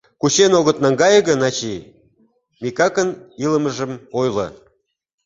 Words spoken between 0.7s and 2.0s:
наҥгае гын, ачий,